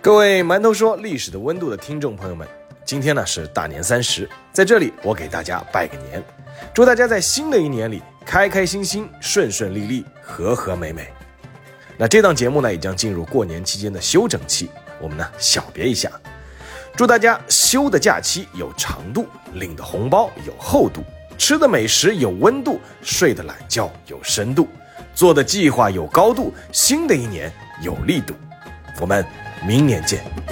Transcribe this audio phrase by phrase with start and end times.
[0.00, 2.46] 各位馒头说历史的温度的听众朋友们，
[2.84, 6.22] 今天呢是大年三十，在这里我给大家拜个年，
[6.72, 11.08] 祝大家在新的一年里开开心心、顺顺利利、和和美美。
[11.96, 14.70] 那这档节目呢，也将进入过年期间的休整期，
[15.00, 16.08] 我们呢小别一下，
[16.96, 21.02] 祝大家休的假期有长度，领的红包有厚度，
[21.36, 24.68] 吃的美食有温度，睡的懒觉有深度，
[25.12, 27.52] 做的计划有高度，新的一年
[27.82, 28.32] 有力度。
[29.00, 29.24] 我们
[29.66, 30.47] 明年见。